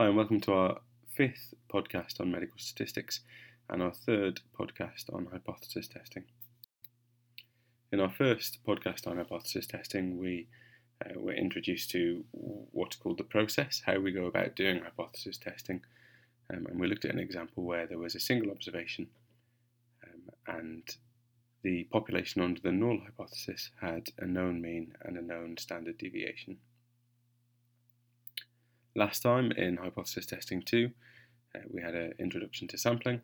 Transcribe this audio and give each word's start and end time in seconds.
Hi, 0.00 0.06
and 0.06 0.16
welcome 0.16 0.40
to 0.40 0.54
our 0.54 0.78
fifth 1.14 1.52
podcast 1.70 2.22
on 2.22 2.32
medical 2.32 2.56
statistics 2.56 3.20
and 3.68 3.82
our 3.82 3.92
third 3.92 4.40
podcast 4.58 5.12
on 5.12 5.28
hypothesis 5.30 5.88
testing. 5.88 6.24
In 7.92 8.00
our 8.00 8.08
first 8.08 8.60
podcast 8.66 9.06
on 9.06 9.18
hypothesis 9.18 9.66
testing, 9.66 10.16
we 10.16 10.48
uh, 11.04 11.20
were 11.20 11.34
introduced 11.34 11.90
to 11.90 12.24
what's 12.32 12.96
called 12.96 13.18
the 13.18 13.24
process, 13.24 13.82
how 13.84 13.98
we 13.98 14.10
go 14.10 14.24
about 14.24 14.56
doing 14.56 14.80
hypothesis 14.80 15.36
testing, 15.36 15.82
um, 16.50 16.64
and 16.70 16.80
we 16.80 16.86
looked 16.86 17.04
at 17.04 17.12
an 17.12 17.20
example 17.20 17.64
where 17.64 17.86
there 17.86 17.98
was 17.98 18.14
a 18.14 18.20
single 18.20 18.50
observation 18.50 19.06
um, 20.06 20.56
and 20.56 20.96
the 21.62 21.84
population 21.92 22.40
under 22.40 22.62
the 22.62 22.72
null 22.72 23.00
hypothesis 23.04 23.70
had 23.82 24.08
a 24.18 24.24
known 24.24 24.62
mean 24.62 24.94
and 25.02 25.18
a 25.18 25.22
known 25.22 25.58
standard 25.58 25.98
deviation. 25.98 26.56
Last 28.96 29.20
time 29.22 29.52
in 29.52 29.76
hypothesis 29.76 30.26
testing 30.26 30.62
2, 30.62 30.90
uh, 31.54 31.58
we 31.72 31.80
had 31.80 31.94
an 31.94 32.14
introduction 32.18 32.66
to 32.68 32.78
sampling, 32.78 33.20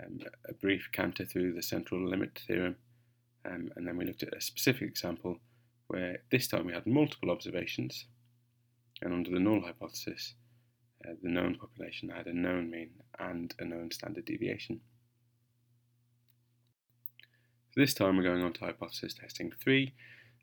um, 0.00 0.18
a 0.48 0.52
brief 0.54 0.88
canter 0.90 1.24
through 1.24 1.52
the 1.52 1.62
central 1.62 2.04
limit 2.04 2.40
theorem, 2.48 2.74
um, 3.44 3.70
and 3.76 3.86
then 3.86 3.96
we 3.96 4.04
looked 4.04 4.24
at 4.24 4.36
a 4.36 4.40
specific 4.40 4.88
example 4.88 5.38
where 5.86 6.18
this 6.32 6.48
time 6.48 6.66
we 6.66 6.72
had 6.72 6.84
multiple 6.84 7.30
observations, 7.30 8.06
and 9.00 9.14
under 9.14 9.30
the 9.30 9.38
null 9.38 9.60
hypothesis, 9.60 10.34
uh, 11.06 11.12
the 11.22 11.30
known 11.30 11.54
population 11.54 12.08
had 12.08 12.26
a 12.26 12.34
known 12.34 12.68
mean 12.68 12.90
and 13.20 13.54
a 13.60 13.64
known 13.64 13.92
standard 13.92 14.24
deviation. 14.24 14.80
So 17.70 17.80
this 17.80 17.94
time 17.94 18.16
we're 18.16 18.24
going 18.24 18.42
on 18.42 18.52
to 18.54 18.64
hypothesis 18.64 19.14
testing 19.14 19.52
3, 19.62 19.94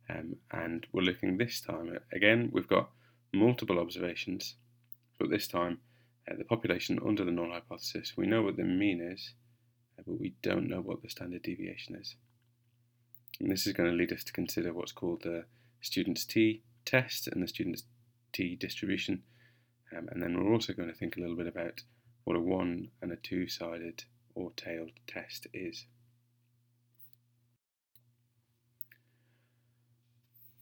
um, 0.10 0.38
and 0.50 0.88
we're 0.94 1.02
looking 1.02 1.36
this 1.36 1.60
time 1.60 1.94
at, 1.94 2.04
again, 2.14 2.52
we've 2.54 2.70
got 2.70 2.90
multiple 3.36 3.80
observations, 3.80 4.56
but 5.20 5.30
this 5.30 5.48
time 5.48 5.80
uh, 6.30 6.36
the 6.38 6.44
population 6.44 7.00
under 7.06 7.24
the 7.24 7.32
null 7.32 7.52
hypothesis, 7.52 8.14
we 8.18 8.26
know 8.26 8.42
what 8.42 8.58
the 8.58 8.64
mean 8.64 9.02
is, 9.02 9.34
uh, 10.00 10.04
but 10.06 10.20
we 10.20 10.34
don't 10.42 10.68
know 10.68 10.82
what 10.82 11.02
the 11.02 11.10
standard 11.10 11.44
deviation 11.44 11.96
is. 11.96 12.16
And 13.40 13.52
this 13.52 13.68
is 13.68 13.74
going 13.74 13.90
to 13.90 13.96
lead 13.96 14.14
us 14.14 14.24
to 14.24 14.34
consider 14.34 14.74
what's 14.74 14.92
called 14.92 15.22
the 15.24 15.46
student's 15.82 16.26
t 16.26 16.64
test 16.86 17.28
and 17.28 17.44
the 17.44 17.48
student's 17.48 17.84
t 18.34 18.56
distribution. 18.56 19.24
Um, 19.96 20.08
and 20.12 20.22
then 20.22 20.36
we're 20.36 20.54
also 20.54 20.74
going 20.74 20.90
to 20.90 20.96
think 20.96 21.16
a 21.16 21.20
little 21.20 21.36
bit 21.36 21.48
about 21.48 21.82
what 22.24 22.36
a 22.36 22.40
one 22.40 22.90
and 23.02 23.12
a 23.12 23.18
two 23.18 23.48
sided 23.48 24.04
or 24.34 24.52
tailed 24.56 24.92
test 25.08 25.48
is. 25.54 25.86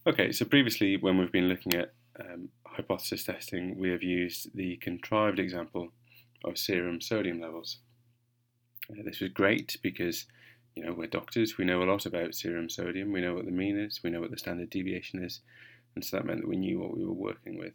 Okay, 0.06 0.32
so 0.32 0.44
previously 0.44 0.98
when 0.98 1.16
we've 1.16 1.32
been 1.32 1.48
looking 1.48 1.74
at 1.74 1.94
um, 2.20 2.48
hypothesis 2.66 3.24
testing, 3.24 3.78
we 3.78 3.90
have 3.90 4.02
used 4.02 4.54
the 4.54 4.76
contrived 4.76 5.38
example 5.38 5.92
of 6.44 6.58
serum 6.58 7.00
sodium 7.00 7.40
levels. 7.40 7.78
Uh, 8.90 9.02
this 9.04 9.20
was 9.20 9.30
great 9.30 9.76
because 9.82 10.26
you 10.74 10.84
know 10.84 10.92
we're 10.92 11.06
doctors, 11.06 11.56
we 11.56 11.64
know 11.64 11.82
a 11.82 11.84
lot 11.84 12.06
about 12.06 12.34
serum 12.34 12.68
sodium, 12.68 13.12
we 13.12 13.20
know 13.20 13.34
what 13.34 13.46
the 13.46 13.50
mean 13.50 13.78
is, 13.78 14.00
we 14.02 14.10
know 14.10 14.20
what 14.20 14.30
the 14.30 14.38
standard 14.38 14.70
deviation 14.70 15.24
is, 15.24 15.40
and 15.94 16.04
so 16.04 16.16
that 16.16 16.26
meant 16.26 16.40
that 16.40 16.48
we 16.48 16.56
knew 16.56 16.78
what 16.78 16.96
we 16.96 17.04
were 17.04 17.12
working 17.12 17.58
with. 17.58 17.74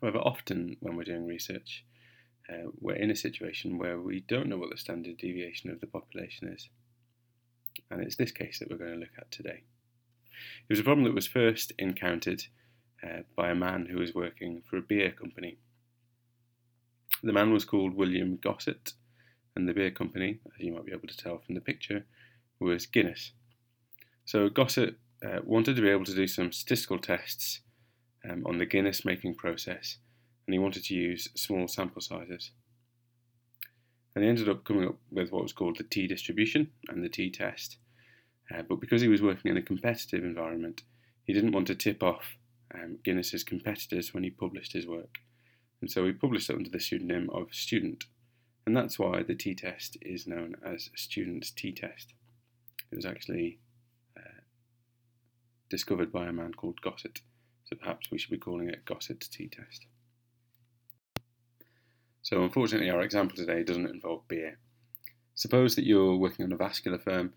However, 0.00 0.18
often 0.18 0.76
when 0.80 0.96
we're 0.96 1.04
doing 1.04 1.26
research, 1.26 1.84
uh, 2.48 2.70
we're 2.80 2.96
in 2.96 3.10
a 3.10 3.16
situation 3.16 3.78
where 3.78 3.98
we 3.98 4.20
don't 4.20 4.48
know 4.48 4.58
what 4.58 4.70
the 4.70 4.76
standard 4.76 5.16
deviation 5.16 5.70
of 5.70 5.80
the 5.80 5.86
population 5.86 6.48
is. 6.48 6.68
And 7.90 8.02
it's 8.02 8.16
this 8.16 8.30
case 8.30 8.58
that 8.58 8.70
we're 8.70 8.76
going 8.76 8.92
to 8.92 8.98
look 8.98 9.16
at 9.18 9.30
today. 9.30 9.62
It 10.68 10.72
was 10.72 10.80
a 10.80 10.84
problem 10.84 11.04
that 11.04 11.14
was 11.14 11.26
first 11.26 11.72
encountered 11.78 12.44
uh, 13.04 13.22
by 13.36 13.50
a 13.50 13.54
man 13.54 13.86
who 13.86 13.98
was 13.98 14.14
working 14.14 14.62
for 14.68 14.76
a 14.76 14.82
beer 14.82 15.10
company. 15.10 15.58
The 17.22 17.32
man 17.32 17.52
was 17.52 17.64
called 17.64 17.94
William 17.94 18.38
Gosset, 18.42 18.92
and 19.56 19.68
the 19.68 19.74
beer 19.74 19.90
company, 19.90 20.40
as 20.46 20.64
you 20.64 20.72
might 20.72 20.86
be 20.86 20.92
able 20.92 21.08
to 21.08 21.16
tell 21.16 21.38
from 21.38 21.54
the 21.54 21.60
picture, 21.60 22.04
was 22.60 22.86
Guinness. 22.86 23.32
So 24.24 24.48
Gosset 24.48 24.94
uh, 25.24 25.40
wanted 25.44 25.76
to 25.76 25.82
be 25.82 25.90
able 25.90 26.04
to 26.04 26.14
do 26.14 26.26
some 26.26 26.52
statistical 26.52 26.98
tests 26.98 27.60
um, 28.28 28.44
on 28.46 28.58
the 28.58 28.66
Guinness 28.66 29.04
making 29.04 29.34
process, 29.34 29.98
and 30.46 30.54
he 30.54 30.58
wanted 30.58 30.84
to 30.84 30.94
use 30.94 31.28
small 31.34 31.68
sample 31.68 32.00
sizes. 32.00 32.50
And 34.14 34.22
he 34.22 34.30
ended 34.30 34.48
up 34.48 34.64
coming 34.64 34.86
up 34.86 34.96
with 35.10 35.32
what 35.32 35.42
was 35.42 35.52
called 35.52 35.76
the 35.76 35.84
t 35.84 36.06
distribution 36.06 36.70
and 36.88 37.02
the 37.02 37.08
t 37.08 37.30
test. 37.30 37.78
Uh, 38.54 38.62
but 38.62 38.80
because 38.80 39.02
he 39.02 39.08
was 39.08 39.22
working 39.22 39.50
in 39.50 39.56
a 39.56 39.62
competitive 39.62 40.22
environment, 40.22 40.82
he 41.24 41.32
didn't 41.32 41.52
want 41.52 41.66
to 41.66 41.74
tip 41.74 42.02
off 42.02 42.36
um, 42.72 42.98
Guinness's 43.04 43.44
competitors 43.44 44.14
when 44.14 44.24
he 44.24 44.30
published 44.30 44.72
his 44.72 44.86
work. 44.86 45.18
And 45.80 45.90
so 45.90 46.06
he 46.06 46.12
published 46.12 46.50
it 46.50 46.56
under 46.56 46.70
the 46.70 46.80
pseudonym 46.80 47.28
of 47.30 47.52
Student. 47.52 48.04
And 48.66 48.76
that's 48.76 48.98
why 48.98 49.22
the 49.22 49.34
t 49.34 49.54
test 49.54 49.98
is 50.00 50.26
known 50.26 50.56
as 50.64 50.90
Student's 50.96 51.50
t 51.50 51.72
test. 51.72 52.14
It 52.90 52.96
was 52.96 53.04
actually 53.04 53.58
uh, 54.16 54.40
discovered 55.68 56.10
by 56.12 56.26
a 56.26 56.32
man 56.32 56.54
called 56.54 56.80
Gosset, 56.80 57.20
so 57.64 57.76
perhaps 57.76 58.10
we 58.10 58.18
should 58.18 58.30
be 58.30 58.38
calling 58.38 58.68
it 58.68 58.84
Gosset's 58.86 59.28
t 59.28 59.48
test. 59.48 59.86
So, 62.22 62.42
unfortunately, 62.42 62.88
our 62.88 63.02
example 63.02 63.36
today 63.36 63.62
doesn't 63.62 63.90
involve 63.90 64.26
beer. 64.28 64.58
Suppose 65.34 65.74
that 65.74 65.84
you're 65.84 66.16
working 66.16 66.46
on 66.46 66.52
a 66.52 66.56
vascular 66.56 66.98
firm 66.98 67.34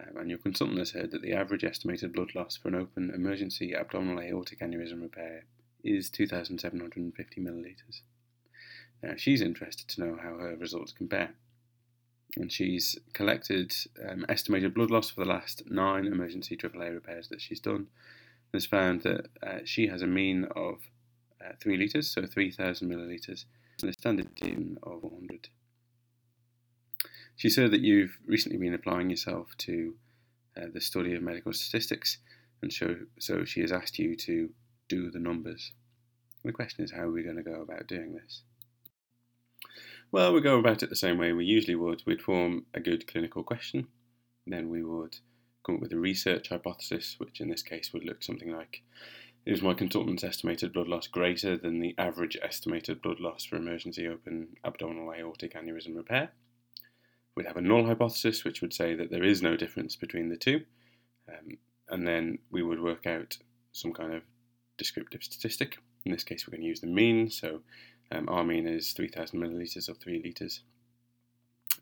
um, 0.00 0.16
and 0.18 0.30
your 0.30 0.38
consultant 0.38 0.78
has 0.78 0.90
heard 0.90 1.10
that 1.10 1.22
the 1.22 1.32
average 1.32 1.64
estimated 1.64 2.12
blood 2.12 2.34
loss 2.34 2.56
for 2.56 2.68
an 2.68 2.74
open 2.74 3.10
emergency 3.14 3.74
abdominal 3.74 4.20
aortic 4.20 4.60
aneurysm 4.60 5.00
repair 5.00 5.44
is 5.82 6.10
2,750 6.10 7.40
millilitres. 7.40 8.00
Now, 9.02 9.14
she's 9.16 9.40
interested 9.40 9.88
to 9.88 10.00
know 10.00 10.18
how 10.20 10.36
her 10.38 10.56
results 10.56 10.92
compare. 10.92 11.30
And 12.36 12.52
she's 12.52 12.98
collected 13.12 13.74
um, 14.06 14.26
estimated 14.28 14.74
blood 14.74 14.90
loss 14.90 15.10
for 15.10 15.20
the 15.24 15.30
last 15.30 15.62
nine 15.70 16.06
emergency 16.06 16.56
AAA 16.56 16.92
repairs 16.92 17.28
that 17.28 17.40
she's 17.40 17.60
done 17.60 17.86
and 18.52 18.54
has 18.54 18.66
found 18.66 19.02
that 19.02 19.28
uh, 19.42 19.58
she 19.64 19.86
has 19.86 20.02
a 20.02 20.06
mean 20.06 20.46
of 20.56 20.80
uh, 21.44 21.52
3 21.60 21.76
litres, 21.76 22.10
so 22.10 22.26
3,000 22.26 22.90
millilitres, 22.90 23.44
and 23.80 23.90
a 23.90 23.92
standard 23.92 24.34
deviation 24.34 24.78
of 24.82 25.02
100. 25.02 25.48
She 27.36 27.50
said 27.50 27.70
that 27.70 27.82
you've 27.82 28.18
recently 28.26 28.58
been 28.58 28.74
applying 28.74 29.10
yourself 29.10 29.48
to 29.58 29.94
uh, 30.56 30.66
the 30.72 30.80
study 30.80 31.14
of 31.14 31.22
medical 31.22 31.52
statistics, 31.52 32.18
and 32.62 32.72
so, 32.72 32.96
so 33.18 33.44
she 33.44 33.60
has 33.60 33.70
asked 33.70 33.98
you 33.98 34.16
to 34.16 34.50
do 34.88 35.10
the 35.10 35.18
numbers. 35.18 35.72
And 36.42 36.48
the 36.50 36.56
question 36.56 36.82
is, 36.82 36.92
how 36.92 37.02
are 37.02 37.10
we 37.10 37.22
going 37.22 37.36
to 37.36 37.42
go 37.42 37.60
about 37.60 37.86
doing 37.86 38.14
this? 38.14 38.42
Well, 40.10 40.32
we 40.32 40.40
go 40.40 40.58
about 40.58 40.82
it 40.82 40.88
the 40.88 40.96
same 40.96 41.18
way 41.18 41.32
we 41.32 41.44
usually 41.44 41.74
would. 41.74 42.02
We'd 42.06 42.22
form 42.22 42.66
a 42.72 42.80
good 42.80 43.06
clinical 43.06 43.42
question, 43.42 43.88
then 44.46 44.70
we 44.70 44.82
would 44.82 45.16
come 45.64 45.76
up 45.76 45.82
with 45.82 45.92
a 45.92 45.98
research 45.98 46.48
hypothesis, 46.48 47.16
which 47.18 47.40
in 47.40 47.48
this 47.48 47.62
case 47.62 47.92
would 47.92 48.04
look 48.04 48.22
something 48.22 48.50
like 48.50 48.82
is 49.44 49.62
my 49.62 49.74
consultant's 49.74 50.24
estimated 50.24 50.72
blood 50.72 50.88
loss 50.88 51.06
greater 51.06 51.56
than 51.56 51.80
the 51.80 51.94
average 51.98 52.36
estimated 52.42 53.00
blood 53.00 53.20
loss 53.20 53.44
for 53.44 53.56
emergency 53.56 54.06
open 54.08 54.48
abdominal 54.64 55.12
aortic 55.12 55.54
aneurysm 55.54 55.94
repair? 55.94 56.30
We'd 57.36 57.46
have 57.46 57.58
a 57.58 57.60
null 57.60 57.84
hypothesis, 57.84 58.44
which 58.44 58.62
would 58.62 58.72
say 58.72 58.94
that 58.94 59.10
there 59.10 59.22
is 59.22 59.42
no 59.42 59.56
difference 59.56 59.94
between 59.94 60.30
the 60.30 60.36
two. 60.36 60.62
Um, 61.28 61.58
and 61.88 62.08
then 62.08 62.38
we 62.50 62.62
would 62.62 62.80
work 62.80 63.06
out 63.06 63.36
some 63.72 63.92
kind 63.92 64.14
of 64.14 64.22
descriptive 64.78 65.22
statistic. 65.22 65.76
In 66.04 66.12
this 66.12 66.24
case, 66.24 66.46
we're 66.46 66.52
going 66.52 66.62
to 66.62 66.68
use 66.68 66.80
the 66.80 66.86
mean. 66.86 67.30
So 67.30 67.60
um, 68.10 68.28
our 68.28 68.42
mean 68.42 68.66
is 68.66 68.92
3,000 68.92 69.38
millilitres 69.38 69.88
or 69.88 69.94
3 69.94 70.22
litres. 70.24 70.62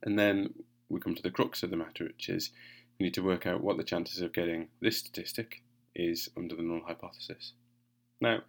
And 0.02 0.18
then 0.18 0.54
we 0.88 1.00
come 1.00 1.14
to 1.14 1.22
the 1.22 1.30
crux 1.30 1.62
of 1.62 1.70
the 1.70 1.76
matter, 1.76 2.04
which 2.04 2.28
is 2.28 2.50
we 2.98 3.04
need 3.04 3.14
to 3.14 3.22
work 3.22 3.46
out 3.46 3.62
what 3.62 3.76
the 3.76 3.84
chances 3.84 4.20
of 4.20 4.32
getting 4.32 4.68
this 4.80 4.98
statistic 4.98 5.62
is 5.94 6.28
under 6.36 6.56
the 6.56 6.62
null 6.62 6.82
hypothesis. 6.86 7.52
Now, 8.20 8.40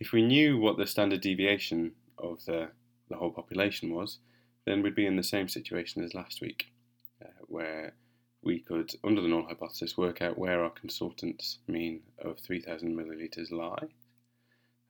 if 0.00 0.12
we 0.12 0.22
knew 0.22 0.58
what 0.58 0.76
the 0.76 0.86
standard 0.86 1.20
deviation 1.20 1.92
of 2.18 2.44
the, 2.46 2.70
the 3.08 3.16
whole 3.16 3.30
population 3.30 3.94
was, 3.94 4.18
then 4.68 4.82
we'd 4.82 4.94
be 4.94 5.06
in 5.06 5.16
the 5.16 5.22
same 5.22 5.48
situation 5.48 6.04
as 6.04 6.14
last 6.14 6.40
week, 6.40 6.66
uh, 7.24 7.28
where 7.46 7.94
we 8.42 8.60
could, 8.60 8.92
under 9.02 9.20
the 9.20 9.28
null 9.28 9.46
hypothesis, 9.46 9.96
work 9.96 10.20
out 10.20 10.38
where 10.38 10.62
our 10.62 10.70
consultant's 10.70 11.58
mean 11.66 12.00
of 12.18 12.38
3,000 12.40 12.94
millilitres 12.94 13.50
lie, 13.50 13.88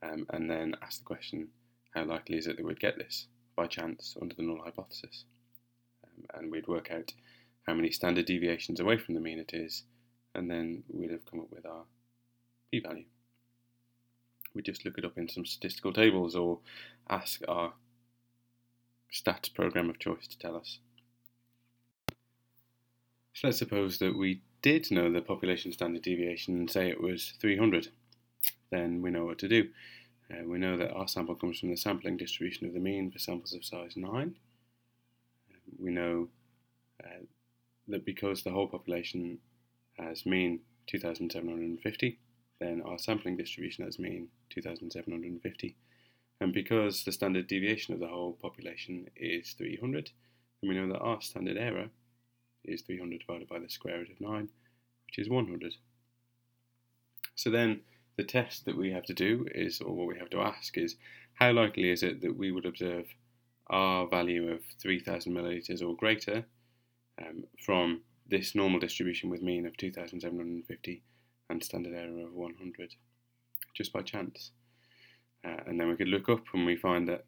um, 0.02 0.26
and 0.30 0.50
then 0.50 0.74
ask 0.82 0.98
the 0.98 1.04
question, 1.04 1.48
how 1.94 2.04
likely 2.04 2.36
is 2.36 2.46
it 2.46 2.56
that 2.56 2.66
we'd 2.66 2.80
get 2.80 2.98
this 2.98 3.26
by 3.56 3.66
chance 3.66 4.16
under 4.20 4.34
the 4.34 4.42
null 4.42 4.60
hypothesis? 4.64 5.24
Um, 6.04 6.24
and 6.34 6.50
we'd 6.50 6.68
work 6.68 6.90
out 6.90 7.12
how 7.66 7.74
many 7.74 7.90
standard 7.90 8.26
deviations 8.26 8.80
away 8.80 8.98
from 8.98 9.14
the 9.14 9.20
mean 9.20 9.38
it 9.38 9.54
is, 9.54 9.84
and 10.34 10.50
then 10.50 10.82
we'd 10.88 11.10
have 11.10 11.24
come 11.24 11.40
up 11.40 11.50
with 11.50 11.66
our 11.66 11.84
p-value. 12.70 13.04
We 14.54 14.62
just 14.62 14.84
look 14.84 14.98
it 14.98 15.04
up 15.04 15.16
in 15.16 15.28
some 15.28 15.44
statistical 15.44 15.92
tables 15.92 16.34
or 16.34 16.58
ask 17.08 17.42
our 17.46 17.74
stats 19.12 19.52
program 19.52 19.90
of 19.90 19.98
choice 19.98 20.26
to 20.28 20.38
tell 20.38 20.56
us. 20.56 20.78
So 23.34 23.46
let's 23.48 23.58
suppose 23.58 23.98
that 23.98 24.18
we 24.18 24.42
did 24.62 24.90
know 24.90 25.12
the 25.12 25.20
population 25.20 25.72
standard 25.72 26.02
deviation 26.02 26.56
and 26.56 26.70
say 26.70 26.88
it 26.88 27.00
was 27.00 27.34
300. 27.40 27.88
Then 28.70 29.00
we 29.00 29.10
know 29.10 29.24
what 29.24 29.38
to 29.38 29.48
do. 29.48 29.68
Uh, 30.30 30.44
we 30.44 30.58
know 30.58 30.76
that 30.76 30.92
our 30.92 31.08
sample 31.08 31.34
comes 31.34 31.60
from 31.60 31.70
the 31.70 31.76
sampling 31.76 32.16
distribution 32.16 32.66
of 32.66 32.74
the 32.74 32.80
mean 32.80 33.10
for 33.10 33.18
samples 33.18 33.54
of 33.54 33.64
size 33.64 33.96
9. 33.96 34.22
Um, 34.22 34.34
we 35.78 35.90
know 35.90 36.28
uh, 37.02 37.24
that 37.88 38.04
because 38.04 38.42
the 38.42 38.50
whole 38.50 38.66
population 38.66 39.38
has 39.98 40.26
mean 40.26 40.60
2750, 40.88 42.18
then 42.60 42.82
our 42.84 42.98
sampling 42.98 43.36
distribution 43.36 43.84
has 43.84 43.98
mean 43.98 44.28
2750. 44.50 45.76
And 46.40 46.52
because 46.52 47.04
the 47.04 47.12
standard 47.12 47.46
deviation 47.48 47.94
of 47.94 48.00
the 48.00 48.06
whole 48.06 48.32
population 48.32 49.08
is 49.16 49.52
300, 49.52 50.10
then 50.60 50.68
we 50.68 50.76
know 50.76 50.88
that 50.88 51.00
our 51.00 51.20
standard 51.20 51.56
error 51.56 51.88
is 52.64 52.82
300 52.82 53.20
divided 53.20 53.48
by 53.48 53.58
the 53.58 53.68
square 53.68 53.98
root 53.98 54.10
of 54.10 54.20
9, 54.20 54.48
which 55.06 55.18
is 55.18 55.28
100. 55.28 55.74
So 57.34 57.50
then 57.50 57.80
the 58.16 58.24
test 58.24 58.64
that 58.64 58.76
we 58.76 58.92
have 58.92 59.04
to 59.04 59.14
do 59.14 59.46
is, 59.54 59.80
or 59.80 59.94
what 59.94 60.08
we 60.08 60.18
have 60.18 60.30
to 60.30 60.40
ask 60.40 60.76
is, 60.76 60.96
how 61.34 61.52
likely 61.52 61.90
is 61.90 62.02
it 62.02 62.20
that 62.22 62.36
we 62.36 62.50
would 62.50 62.66
observe 62.66 63.06
our 63.68 64.08
value 64.08 64.50
of 64.50 64.60
3000 64.80 65.32
millilitres 65.32 65.82
or 65.82 65.94
greater 65.94 66.44
um, 67.20 67.44
from 67.64 68.02
this 68.28 68.54
normal 68.54 68.80
distribution 68.80 69.30
with 69.30 69.42
mean 69.42 69.66
of 69.66 69.76
2750 69.76 71.02
and 71.50 71.62
standard 71.62 71.94
error 71.94 72.26
of 72.26 72.32
100, 72.32 72.94
just 73.74 73.92
by 73.92 74.02
chance. 74.02 74.50
Uh, 75.44 75.56
and 75.66 75.78
then 75.78 75.88
we 75.88 75.96
could 75.96 76.08
look 76.08 76.28
up 76.28 76.42
and 76.52 76.66
we 76.66 76.76
find 76.76 77.08
that 77.08 77.24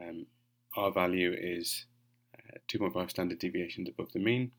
um, 0.00 0.26
R 0.76 0.90
value 0.90 1.34
is 1.38 1.86
uh, 2.36 2.58
2.5 2.68 3.10
standard 3.10 3.38
deviations 3.38 3.88
above 3.88 4.12
the 4.12 4.18
mean, 4.18 4.50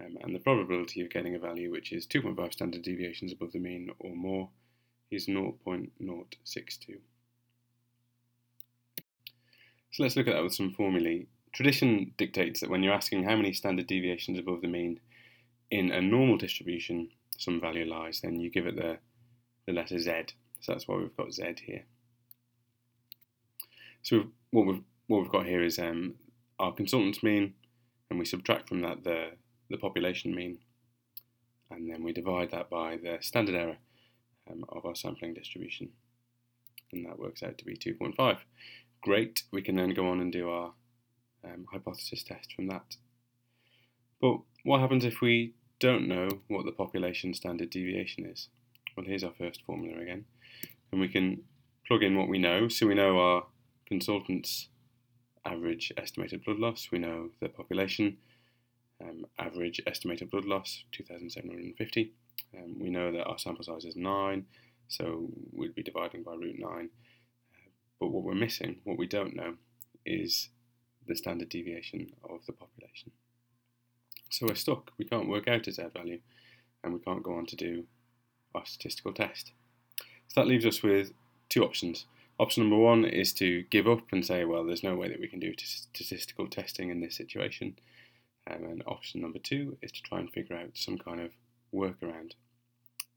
um, 0.00 0.16
and 0.22 0.34
the 0.34 0.40
probability 0.40 1.00
of 1.00 1.10
getting 1.10 1.34
a 1.34 1.38
value 1.38 1.70
which 1.70 1.92
is 1.92 2.06
2.5 2.06 2.52
standard 2.52 2.82
deviations 2.82 3.32
above 3.32 3.52
the 3.52 3.58
mean 3.58 3.90
or 3.98 4.14
more 4.14 4.50
is 5.10 5.26
0.062. 5.26 6.98
So 9.90 10.02
let's 10.02 10.16
look 10.16 10.28
at 10.28 10.34
that 10.34 10.42
with 10.42 10.54
some 10.54 10.72
formulae. 10.72 11.26
Tradition 11.52 12.12
dictates 12.18 12.60
that 12.60 12.70
when 12.70 12.82
you're 12.82 12.94
asking 12.94 13.24
how 13.24 13.34
many 13.34 13.52
standard 13.52 13.86
deviations 13.86 14.38
above 14.38 14.60
the 14.60 14.68
mean 14.68 15.00
in 15.70 15.90
a 15.90 16.00
normal 16.00 16.36
distribution 16.36 17.08
some 17.38 17.60
value 17.60 17.84
lies, 17.84 18.20
then 18.20 18.38
you 18.38 18.50
give 18.50 18.66
it 18.66 18.76
the, 18.76 18.98
the 19.66 19.72
letter 19.72 19.98
Z. 19.98 20.34
So 20.60 20.72
that's 20.72 20.86
why 20.86 20.96
we've 20.96 21.16
got 21.16 21.32
Z 21.32 21.56
here. 21.64 21.84
So 24.08 24.24
what 24.52 24.64
we've 24.64 24.82
what 25.06 25.20
we've 25.20 25.30
got 25.30 25.44
here 25.44 25.62
is 25.62 25.78
um, 25.78 26.14
our 26.58 26.72
consultant's 26.72 27.22
mean, 27.22 27.52
and 28.08 28.18
we 28.18 28.24
subtract 28.24 28.66
from 28.66 28.80
that 28.80 29.04
the 29.04 29.32
the 29.68 29.76
population 29.76 30.34
mean, 30.34 30.60
and 31.70 31.90
then 31.90 32.02
we 32.02 32.14
divide 32.14 32.50
that 32.52 32.70
by 32.70 32.96
the 32.96 33.18
standard 33.20 33.54
error 33.54 33.76
um, 34.50 34.64
of 34.70 34.86
our 34.86 34.94
sampling 34.94 35.34
distribution, 35.34 35.90
and 36.90 37.04
that 37.04 37.18
works 37.18 37.42
out 37.42 37.58
to 37.58 37.66
be 37.66 37.76
2.5. 37.76 38.38
Great, 39.02 39.42
we 39.52 39.60
can 39.60 39.76
then 39.76 39.90
go 39.90 40.08
on 40.08 40.22
and 40.22 40.32
do 40.32 40.48
our 40.48 40.72
um, 41.44 41.66
hypothesis 41.70 42.22
test 42.22 42.54
from 42.54 42.68
that. 42.68 42.96
But 44.22 44.38
what 44.64 44.80
happens 44.80 45.04
if 45.04 45.20
we 45.20 45.52
don't 45.80 46.08
know 46.08 46.30
what 46.48 46.64
the 46.64 46.72
population 46.72 47.34
standard 47.34 47.68
deviation 47.68 48.24
is? 48.24 48.48
Well, 48.96 49.04
here's 49.04 49.22
our 49.22 49.34
first 49.36 49.60
formula 49.66 50.00
again, 50.00 50.24
and 50.92 50.98
we 50.98 51.08
can 51.08 51.42
plug 51.86 52.02
in 52.02 52.16
what 52.16 52.28
we 52.28 52.38
know. 52.38 52.68
So 52.68 52.86
we 52.86 52.94
know 52.94 53.18
our 53.18 53.44
consultant's 53.88 54.68
average 55.44 55.92
estimated 55.96 56.44
blood 56.44 56.58
loss, 56.58 56.88
we 56.92 56.98
know 56.98 57.30
the 57.40 57.48
population 57.48 58.18
um, 59.02 59.26
average 59.38 59.80
estimated 59.86 60.30
blood 60.30 60.44
loss, 60.44 60.84
2,750. 60.92 62.12
Um, 62.56 62.78
we 62.78 62.90
know 62.90 63.12
that 63.12 63.24
our 63.24 63.38
sample 63.38 63.64
size 63.64 63.84
is 63.84 63.96
9, 63.96 64.44
so 64.88 65.28
we'd 65.52 65.74
be 65.74 65.82
dividing 65.82 66.22
by 66.22 66.34
root 66.34 66.56
9. 66.58 66.68
Uh, 66.70 67.70
but 68.00 68.08
what 68.08 68.24
we're 68.24 68.34
missing, 68.34 68.80
what 68.84 68.98
we 68.98 69.06
don't 69.06 69.36
know, 69.36 69.54
is 70.04 70.48
the 71.06 71.14
standard 71.14 71.48
deviation 71.48 72.12
of 72.28 72.44
the 72.46 72.52
population. 72.52 73.12
So 74.30 74.46
we're 74.46 74.54
stuck. 74.54 74.92
We 74.98 75.04
can't 75.04 75.28
work 75.28 75.48
out 75.48 75.66
a 75.66 75.72
Z 75.72 75.84
value, 75.94 76.20
and 76.82 76.92
we 76.92 77.00
can't 77.00 77.22
go 77.22 77.36
on 77.36 77.46
to 77.46 77.56
do 77.56 77.84
our 78.54 78.66
statistical 78.66 79.12
test. 79.12 79.52
So 80.28 80.40
that 80.40 80.46
leaves 80.46 80.66
us 80.66 80.82
with 80.82 81.12
two 81.48 81.64
options. 81.64 82.06
Option 82.38 82.62
number 82.62 82.76
one 82.76 83.04
is 83.04 83.32
to 83.34 83.64
give 83.64 83.88
up 83.88 84.12
and 84.12 84.24
say, 84.24 84.44
well, 84.44 84.64
there's 84.64 84.84
no 84.84 84.94
way 84.94 85.08
that 85.08 85.18
we 85.20 85.26
can 85.26 85.40
do 85.40 85.52
statistical 85.58 86.46
testing 86.48 86.90
in 86.90 87.00
this 87.00 87.16
situation. 87.16 87.76
Um, 88.48 88.64
and 88.64 88.82
option 88.86 89.20
number 89.20 89.40
two 89.40 89.76
is 89.82 89.90
to 89.92 90.02
try 90.02 90.20
and 90.20 90.30
figure 90.30 90.56
out 90.56 90.70
some 90.74 90.98
kind 90.98 91.20
of 91.20 91.32
workaround. 91.74 92.32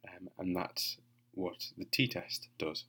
Um, 0.08 0.30
and 0.40 0.56
that's 0.56 0.98
what 1.34 1.68
the 1.78 1.86
t-test 1.86 2.48
does. 2.58 2.86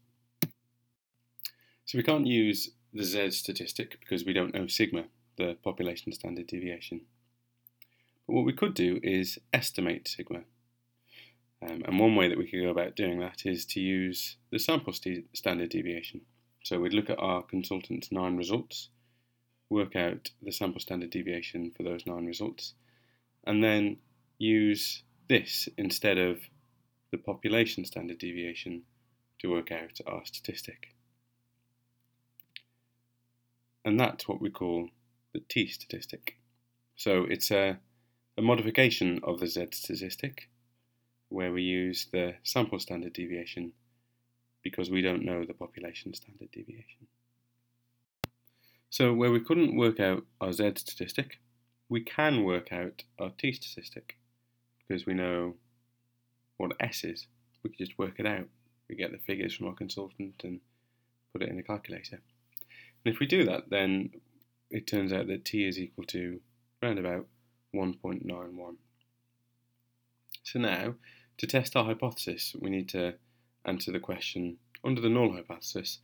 So 1.85 1.99
we 1.99 2.03
can't 2.03 2.27
use 2.27 2.71
the 2.95 3.05
Z 3.05 3.33
statistic 3.33 4.01
because 4.01 4.25
we 4.25 4.33
don't 4.33 4.55
know 4.55 4.67
sigma, 4.67 5.05
the 5.37 5.57
population 5.63 6.13
standard 6.13 6.47
deviation. 6.47 7.03
But 8.27 8.35
what 8.35 8.47
we 8.47 8.55
could 8.55 8.75
do 8.75 9.01
is 9.03 9.39
estimate 9.53 10.09
sigma. 10.09 10.41
Um, 11.63 11.83
and 11.87 11.99
one 11.99 12.17
way 12.17 12.29
that 12.29 12.39
we 12.39 12.49
could 12.49 12.63
go 12.63 12.71
about 12.71 12.97
doing 12.97 13.21
that 13.21 13.47
is 13.47 13.65
to 13.67 13.81
use 13.81 14.37
the 14.51 14.59
sample 14.59 14.93
st 14.93 15.25
standard 15.33 15.71
deviation. 15.71 16.23
So 16.65 16.81
we'd 16.81 16.95
look 16.95 17.11
at 17.11 17.19
our 17.19 17.43
consultant's 17.43 18.11
nine 18.11 18.37
results, 18.37 18.89
work 19.71 19.95
out 19.95 20.31
the 20.43 20.53
sample 20.53 20.81
standard 20.81 21.11
deviation 21.11 21.73
for 21.77 21.83
those 21.83 22.07
nine 22.07 22.27
results, 22.27 22.75
and 23.45 23.63
then 23.63 23.99
use 24.39 25.03
this 25.29 25.69
instead 25.79 26.19
of 26.19 26.41
the 27.13 27.19
population 27.19 27.85
standard 27.85 28.19
deviation 28.19 28.83
to 29.39 29.51
work 29.51 29.71
out 29.71 30.01
our 30.07 30.25
statistic. 30.25 30.95
And 33.85 33.99
that's 33.99 34.27
what 34.27 34.41
we 34.41 34.51
call 34.51 34.89
the 35.33 35.41
t 35.49 35.67
statistic. 35.69 36.37
So 36.97 37.25
it's 37.29 37.51
a, 37.51 37.79
a 38.39 38.43
modification 38.43 39.21
of 39.23 39.41
the 39.41 39.47
z 39.47 39.69
statistic 39.73 40.49
where 41.33 41.53
we 41.53 41.63
use 41.63 42.07
the 42.13 42.35
sample 42.43 42.79
standard 42.79 43.13
deviation 43.13 43.73
because 44.63 44.91
we 44.91 45.03
don't 45.03 45.25
know 45.25 45.45
the 45.45 45.55
population 45.55 46.15
standard 46.15 46.51
deviation. 46.53 47.07
So 48.91 49.13
where 49.15 49.31
we 49.31 49.41
couldn't 49.41 49.77
work 49.77 50.01
out 50.01 50.25
our 50.41 50.53
z 50.53 50.73
statistic, 50.77 51.41
we 51.89 52.03
can 52.03 52.45
work 52.45 52.73
out 52.73 53.03
our 53.19 53.31
t 53.31 53.53
statistic 53.53 54.19
because 54.79 55.07
we 55.07 55.15
know 55.15 55.55
what 56.59 56.77
s 56.81 57.05
is. 57.05 57.27
We 57.63 57.71
can 57.71 57.87
just 57.87 57.99
work 57.99 58.17
it 58.19 58.27
out. 58.27 58.49
We 58.89 58.97
get 58.97 59.13
the 59.13 59.19
figures 59.19 59.55
from 59.55 59.69
our 59.69 59.75
consultant 59.75 60.35
and 60.45 60.61
put 61.33 61.43
it 61.43 61.49
in 61.49 61.59
a 61.59 61.63
calculator. 61.63 62.21
And 63.05 63.15
if 63.15 63.19
we 63.19 63.27
do 63.27 63.45
that, 63.45 63.71
then 63.71 64.11
it 64.71 64.87
turns 64.87 65.13
out 65.13 65.27
that 65.29 65.45
t 65.45 65.67
is 65.67 65.79
equal 65.79 66.05
to 66.07 66.41
around 66.83 66.99
about 66.99 67.27
1.91. 67.75 68.77
So 70.45 70.59
now 70.59 70.95
to 71.39 71.47
test 71.47 71.77
our 71.77 71.85
hypothesis, 71.85 72.55
we 72.59 72.71
need 72.71 72.89
to 72.91 73.15
answer 73.65 73.93
the 73.93 74.01
question 74.01 74.59
under 74.85 75.01
the 75.01 75.09
null 75.09 75.33
hypothesis 75.33 75.99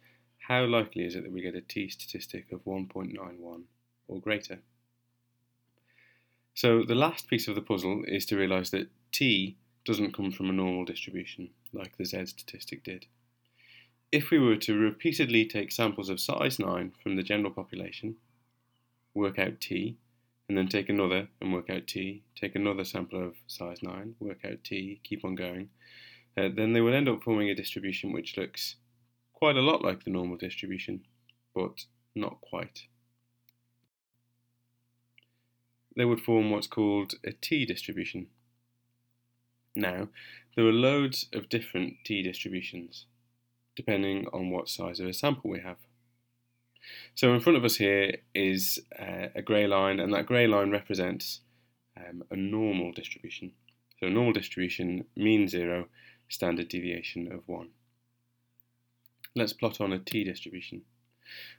how 0.48 0.64
likely 0.64 1.04
is 1.04 1.14
it 1.14 1.24
that 1.24 1.32
we 1.32 1.42
get 1.42 1.54
a 1.54 1.60
t 1.60 1.90
statistic 1.90 2.50
of 2.52 2.64
1.91 2.64 3.64
or 4.08 4.18
greater? 4.18 4.60
So 6.54 6.82
the 6.82 6.94
last 6.94 7.28
piece 7.28 7.48
of 7.48 7.54
the 7.54 7.60
puzzle 7.60 8.02
is 8.08 8.24
to 8.26 8.36
realise 8.38 8.70
that 8.70 8.88
t 9.12 9.58
doesn't 9.84 10.14
come 10.14 10.32
from 10.32 10.48
a 10.48 10.54
normal 10.54 10.86
distribution 10.86 11.50
like 11.74 11.98
the 11.98 12.06
z 12.06 12.24
statistic 12.24 12.82
did. 12.82 13.04
If 14.10 14.30
we 14.30 14.38
were 14.38 14.56
to 14.56 14.74
repeatedly 14.74 15.44
take 15.44 15.70
samples 15.70 16.08
of 16.08 16.18
size 16.18 16.58
9 16.58 16.94
from 17.02 17.16
the 17.16 17.22
general 17.22 17.50
population, 17.50 18.16
work 19.12 19.38
out 19.38 19.60
t, 19.60 19.98
and 20.48 20.56
then 20.56 20.68
take 20.68 20.88
another 20.88 21.28
and 21.40 21.52
work 21.52 21.68
out 21.70 21.86
t, 21.86 22.24
take 22.34 22.54
another 22.54 22.84
sample 22.84 23.22
of 23.22 23.34
size 23.46 23.82
9, 23.82 24.14
work 24.18 24.38
out 24.44 24.64
t, 24.64 25.00
keep 25.04 25.24
on 25.24 25.34
going, 25.34 25.68
uh, 26.36 26.48
then 26.54 26.72
they 26.72 26.80
will 26.80 26.94
end 26.94 27.08
up 27.08 27.22
forming 27.22 27.50
a 27.50 27.54
distribution 27.54 28.12
which 28.12 28.36
looks 28.36 28.76
quite 29.32 29.56
a 29.56 29.60
lot 29.60 29.82
like 29.82 30.04
the 30.04 30.10
normal 30.10 30.36
distribution, 30.36 31.02
but 31.54 31.84
not 32.14 32.40
quite. 32.40 32.82
They 35.96 36.04
would 36.04 36.20
form 36.20 36.50
what's 36.50 36.66
called 36.66 37.14
a 37.24 37.32
t 37.32 37.66
distribution. 37.66 38.28
Now, 39.74 40.08
there 40.56 40.66
are 40.66 40.72
loads 40.72 41.26
of 41.32 41.48
different 41.48 41.94
t 42.04 42.22
distributions, 42.22 43.06
depending 43.76 44.26
on 44.32 44.50
what 44.50 44.68
size 44.68 45.00
of 45.00 45.06
a 45.06 45.12
sample 45.12 45.50
we 45.50 45.60
have. 45.60 45.78
So 47.14 47.34
in 47.34 47.40
front 47.40 47.58
of 47.58 47.64
us 47.64 47.76
here 47.76 48.16
is 48.34 48.78
uh, 48.98 49.28
a 49.34 49.42
grey 49.42 49.66
line, 49.66 50.00
and 50.00 50.12
that 50.14 50.26
grey 50.26 50.46
line 50.46 50.70
represents 50.70 51.40
um, 51.96 52.22
a 52.30 52.36
normal 52.36 52.92
distribution. 52.92 53.52
So 53.98 54.06
a 54.06 54.10
normal 54.10 54.32
distribution, 54.32 55.04
mean 55.16 55.48
zero, 55.48 55.88
standard 56.28 56.68
deviation 56.68 57.32
of 57.32 57.40
one. 57.46 57.70
Let's 59.34 59.52
plot 59.52 59.80
on 59.80 59.92
a 59.92 59.98
t 59.98 60.24
distribution. 60.24 60.82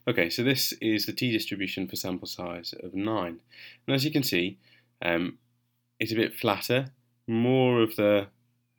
Okay, 0.08 0.30
so 0.30 0.44
this 0.44 0.74
is 0.82 1.06
the 1.06 1.14
t 1.14 1.32
distribution 1.32 1.88
for 1.88 1.96
sample 1.96 2.28
size 2.28 2.74
of 2.82 2.94
9. 2.94 3.40
And 3.88 3.96
as 3.96 4.04
you 4.04 4.12
can 4.12 4.24
see, 4.24 4.58
um, 5.02 5.38
it's 6.00 6.12
a 6.12 6.16
bit 6.16 6.34
flatter. 6.34 6.88
More 7.28 7.82
of 7.82 7.96
the 7.96 8.28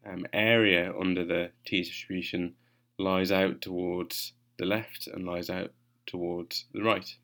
um, 0.04 0.26
area 0.32 0.92
under 0.98 1.24
the 1.24 1.50
t 1.64 1.82
distribution 1.82 2.54
lies 2.98 3.30
out 3.30 3.60
towards 3.60 4.32
the 4.58 4.66
left 4.66 5.06
and 5.06 5.26
lies 5.26 5.48
out 5.48 5.72
towards 6.10 6.66
the 6.72 6.82
right. 6.82 7.14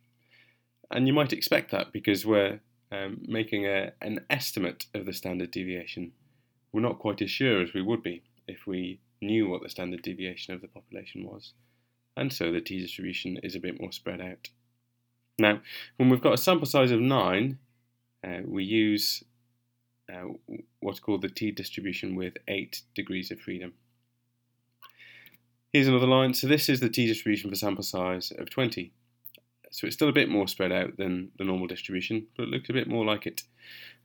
And 0.90 1.06
you 1.06 1.12
might 1.12 1.32
expect 1.32 1.70
that 1.72 1.92
because 1.92 2.24
we're 2.24 2.60
um, 2.92 3.22
making 3.26 3.66
a, 3.66 3.92
an 4.00 4.24
estimate 4.30 4.86
of 4.94 5.06
the 5.06 5.12
standard 5.12 5.50
deviation. 5.50 6.12
We're 6.72 6.80
not 6.80 6.98
quite 6.98 7.20
as 7.22 7.30
sure 7.30 7.62
as 7.62 7.74
we 7.74 7.82
would 7.82 8.02
be 8.02 8.22
if 8.46 8.66
we 8.66 9.00
knew 9.20 9.48
what 9.48 9.62
the 9.62 9.68
standard 9.68 10.02
deviation 10.02 10.54
of 10.54 10.60
the 10.60 10.68
population 10.68 11.24
was. 11.24 11.52
And 12.16 12.32
so 12.32 12.52
the 12.52 12.60
t 12.60 12.80
distribution 12.80 13.38
is 13.42 13.54
a 13.54 13.60
bit 13.60 13.80
more 13.80 13.92
spread 13.92 14.20
out. 14.20 14.48
Now, 15.38 15.60
when 15.96 16.08
we've 16.08 16.22
got 16.22 16.34
a 16.34 16.38
sample 16.38 16.66
size 16.66 16.90
of 16.90 17.00
9, 17.00 17.58
uh, 18.24 18.38
we 18.46 18.64
use 18.64 19.22
uh, 20.12 20.28
what's 20.80 21.00
called 21.00 21.22
the 21.22 21.28
t 21.28 21.50
distribution 21.50 22.14
with 22.14 22.34
8 22.48 22.82
degrees 22.94 23.30
of 23.30 23.40
freedom. 23.40 23.74
Here's 25.72 25.88
another 25.88 26.06
line. 26.06 26.32
So 26.34 26.46
this 26.46 26.68
is 26.68 26.80
the 26.80 26.88
t 26.88 27.06
distribution 27.06 27.50
for 27.50 27.56
sample 27.56 27.82
size 27.82 28.32
of 28.38 28.50
20. 28.50 28.92
So 29.70 29.86
it's 29.86 29.96
still 29.96 30.08
a 30.08 30.12
bit 30.12 30.28
more 30.28 30.48
spread 30.48 30.72
out 30.72 30.96
than 30.96 31.32
the 31.38 31.44
normal 31.44 31.66
distribution, 31.66 32.28
but 32.36 32.44
it 32.44 32.48
looks 32.48 32.70
a 32.70 32.72
bit 32.72 32.88
more 32.88 33.04
like 33.04 33.26
it. 33.26 33.42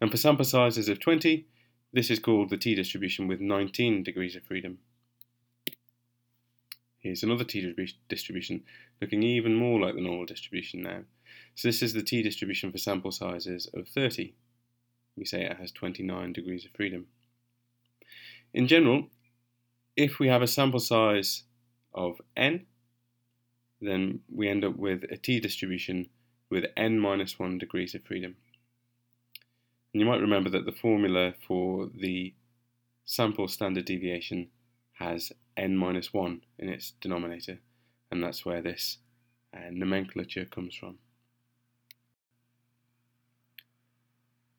And 0.01 0.11
for 0.11 0.17
sample 0.17 0.43
sizes 0.43 0.89
of 0.89 0.99
20, 0.99 1.45
this 1.93 2.09
is 2.09 2.19
called 2.19 2.49
the 2.49 2.57
t 2.57 2.75
distribution 2.75 3.27
with 3.27 3.39
19 3.39 4.03
degrees 4.03 4.35
of 4.35 4.43
freedom. 4.43 4.79
Here's 6.99 7.23
another 7.23 7.43
t 7.43 7.73
distribution 8.09 8.63
looking 9.01 9.23
even 9.23 9.55
more 9.55 9.79
like 9.79 9.95
the 9.95 10.01
normal 10.01 10.25
distribution 10.25 10.81
now. 10.81 11.01
So 11.55 11.67
this 11.67 11.81
is 11.81 11.93
the 11.93 12.03
t 12.03 12.21
distribution 12.21 12.71
for 12.71 12.77
sample 12.77 13.11
sizes 13.11 13.69
of 13.73 13.87
30. 13.87 14.33
We 15.15 15.25
say 15.25 15.43
it 15.43 15.57
has 15.57 15.71
29 15.71 16.33
degrees 16.33 16.65
of 16.65 16.71
freedom. 16.71 17.07
In 18.53 18.67
general, 18.67 19.07
if 19.95 20.19
we 20.19 20.27
have 20.27 20.41
a 20.41 20.47
sample 20.47 20.79
size 20.79 21.43
of 21.93 22.21
n, 22.35 22.65
then 23.81 24.19
we 24.33 24.47
end 24.47 24.63
up 24.63 24.75
with 24.75 25.03
a 25.11 25.17
t 25.17 25.39
distribution 25.39 26.09
with 26.49 26.65
n 26.77 26.99
minus 26.99 27.39
1 27.39 27.57
degrees 27.57 27.95
of 27.95 28.03
freedom. 28.03 28.35
And 29.93 30.01
you 30.01 30.05
might 30.05 30.21
remember 30.21 30.49
that 30.49 30.65
the 30.65 30.71
formula 30.71 31.33
for 31.47 31.89
the 31.93 32.33
sample 33.05 33.47
standard 33.47 33.85
deviation 33.85 34.49
has 34.93 35.31
n 35.57 35.75
minus 35.75 36.13
1 36.13 36.41
in 36.59 36.69
its 36.69 36.91
denominator, 37.01 37.59
and 38.11 38.23
that's 38.23 38.45
where 38.45 38.61
this 38.61 38.97
uh, 39.53 39.69
nomenclature 39.71 40.45
comes 40.45 40.75
from. 40.75 40.97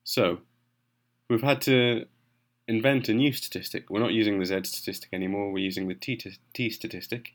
So, 0.03 0.39
we've 1.29 1.41
had 1.41 1.61
to 1.61 2.05
invent 2.67 3.09
a 3.09 3.13
new 3.13 3.31
statistic. 3.31 3.89
We're 3.89 3.99
not 3.99 4.13
using 4.13 4.39
the 4.39 4.45
z 4.45 4.63
statistic 4.63 5.09
anymore, 5.13 5.51
we're 5.51 5.63
using 5.63 5.87
the 5.87 5.95
t, 5.95 6.19
t 6.53 6.69
statistic, 6.69 7.33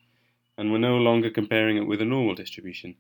and 0.56 0.73
we're 0.73 0.78
no 0.78 0.97
longer 0.97 1.30
comparing 1.30 1.76
it 1.76 1.87
with 1.87 2.00
a 2.00 2.04
normal 2.04 2.35
distribution, 2.35 2.97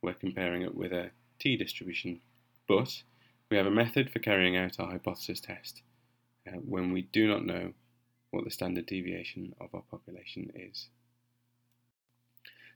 we're 0.00 0.14
comparing 0.14 0.62
it 0.62 0.74
with 0.74 0.92
a 0.92 1.10
t 1.38 1.56
distribution. 1.56 2.20
But 2.68 3.02
we 3.50 3.56
have 3.56 3.66
a 3.66 3.70
method 3.70 4.10
for 4.10 4.18
carrying 4.18 4.56
out 4.56 4.78
our 4.78 4.90
hypothesis 4.90 5.40
test 5.40 5.82
uh, 6.46 6.52
when 6.52 6.92
we 6.92 7.02
do 7.02 7.28
not 7.28 7.44
know 7.44 7.72
what 8.30 8.44
the 8.44 8.50
standard 8.50 8.86
deviation 8.86 9.54
of 9.60 9.74
our 9.74 9.82
population 9.90 10.50
is. 10.54 10.88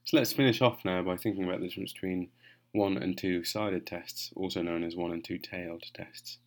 So 0.04 0.18
let's 0.18 0.32
finish 0.32 0.60
off 0.60 0.84
now 0.84 1.02
by 1.02 1.16
thinking 1.16 1.44
about 1.44 1.60
the 1.60 1.68
difference 1.68 1.92
between 1.92 2.28
one 2.72 2.96
and 2.96 3.16
two 3.16 3.42
sided 3.42 3.86
tests, 3.86 4.32
also 4.36 4.62
known 4.62 4.84
as 4.84 4.94
one 4.94 5.12
and 5.12 5.24
two 5.24 5.38
tailed 5.38 5.84
tests. 5.94 6.38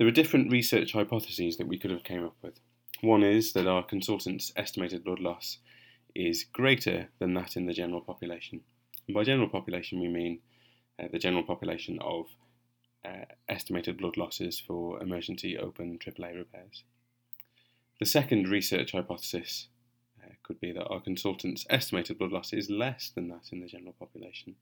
There 0.00 0.08
are 0.08 0.12
different 0.12 0.50
research 0.50 0.94
hypotheses 0.94 1.58
that 1.58 1.68
we 1.68 1.76
could 1.76 1.90
have 1.90 2.04
came 2.04 2.24
up 2.24 2.36
with. 2.40 2.58
One 3.02 3.22
is 3.22 3.52
that 3.52 3.66
our 3.66 3.82
consultant's 3.82 4.50
estimated 4.56 5.04
blood 5.04 5.18
loss 5.18 5.58
is 6.14 6.42
greater 6.42 7.10
than 7.18 7.34
that 7.34 7.54
in 7.54 7.66
the 7.66 7.74
general 7.74 8.00
population. 8.00 8.62
And 9.06 9.14
by 9.14 9.24
general 9.24 9.50
population, 9.50 10.00
we 10.00 10.08
mean 10.08 10.40
uh, 10.98 11.08
the 11.12 11.18
general 11.18 11.42
population 11.42 11.98
of 12.00 12.28
uh, 13.04 13.26
estimated 13.46 13.98
blood 13.98 14.16
losses 14.16 14.58
for 14.58 15.02
emergency 15.02 15.58
open 15.58 15.98
AAA 15.98 16.34
repairs. 16.34 16.82
The 17.98 18.06
second 18.06 18.48
research 18.48 18.92
hypothesis 18.92 19.68
uh, 20.24 20.32
could 20.42 20.60
be 20.60 20.72
that 20.72 20.88
our 20.88 21.02
consultant's 21.02 21.66
estimated 21.68 22.16
blood 22.16 22.32
loss 22.32 22.54
is 22.54 22.70
less 22.70 23.10
than 23.14 23.28
that 23.28 23.52
in 23.52 23.60
the 23.60 23.68
general 23.68 23.96
population. 23.98 24.54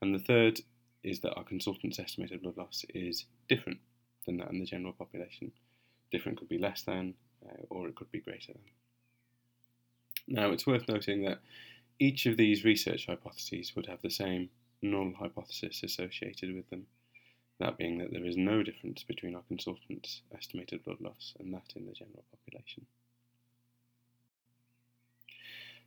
And 0.00 0.14
the 0.14 0.20
third 0.20 0.60
is 1.02 1.18
that 1.22 1.34
our 1.34 1.42
consultant's 1.42 1.98
estimated 1.98 2.42
blood 2.42 2.58
loss 2.58 2.84
is 2.94 3.24
different 3.48 3.80
than 4.26 4.38
that 4.38 4.50
in 4.50 4.58
the 4.58 4.66
general 4.66 4.92
population. 4.92 5.52
Different 6.10 6.38
could 6.38 6.48
be 6.48 6.58
less 6.58 6.82
than, 6.82 7.14
uh, 7.44 7.62
or 7.70 7.88
it 7.88 7.94
could 7.94 8.10
be 8.10 8.20
greater 8.20 8.52
than. 8.52 8.62
Now, 10.28 10.50
it's 10.50 10.66
worth 10.66 10.88
noting 10.88 11.24
that 11.24 11.40
each 11.98 12.26
of 12.26 12.36
these 12.36 12.64
research 12.64 13.06
hypotheses 13.06 13.74
would 13.74 13.86
have 13.86 14.02
the 14.02 14.10
same 14.10 14.50
null 14.80 15.12
hypothesis 15.18 15.82
associated 15.82 16.54
with 16.54 16.68
them 16.70 16.86
that 17.60 17.78
being 17.78 17.98
that 17.98 18.12
there 18.12 18.24
is 18.24 18.36
no 18.36 18.62
difference 18.62 19.04
between 19.04 19.36
our 19.36 19.42
consultant's 19.46 20.22
estimated 20.34 20.82
blood 20.84 21.00
loss 21.00 21.34
and 21.38 21.54
that 21.54 21.72
in 21.76 21.86
the 21.86 21.92
general 21.92 22.24
population. 22.30 22.86